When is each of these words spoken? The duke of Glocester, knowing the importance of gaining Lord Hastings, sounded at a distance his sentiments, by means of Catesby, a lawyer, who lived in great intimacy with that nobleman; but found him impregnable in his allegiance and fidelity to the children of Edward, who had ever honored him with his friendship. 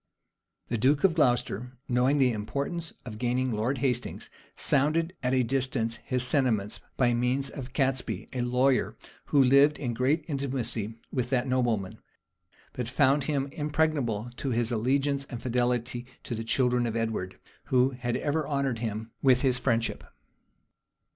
The 0.69 0.79
duke 0.79 1.03
of 1.03 1.13
Glocester, 1.13 1.73
knowing 1.87 2.17
the 2.17 2.31
importance 2.31 2.91
of 3.05 3.19
gaining 3.19 3.51
Lord 3.51 3.77
Hastings, 3.85 4.31
sounded 4.55 5.13
at 5.21 5.35
a 5.35 5.43
distance 5.43 5.97
his 5.97 6.23
sentiments, 6.23 6.79
by 6.97 7.13
means 7.13 7.51
of 7.51 7.71
Catesby, 7.71 8.27
a 8.33 8.41
lawyer, 8.41 8.97
who 9.25 9.43
lived 9.43 9.77
in 9.77 9.93
great 9.93 10.25
intimacy 10.27 10.95
with 11.13 11.29
that 11.29 11.47
nobleman; 11.47 11.99
but 12.73 12.89
found 12.89 13.25
him 13.25 13.45
impregnable 13.51 14.31
in 14.43 14.51
his 14.53 14.71
allegiance 14.71 15.25
and 15.25 15.39
fidelity 15.39 16.07
to 16.23 16.33
the 16.33 16.43
children 16.43 16.87
of 16.87 16.95
Edward, 16.95 17.37
who 17.65 17.91
had 17.91 18.17
ever 18.17 18.47
honored 18.47 18.79
him 18.79 19.11
with 19.21 19.41
his 19.43 19.59
friendship. 19.59 20.03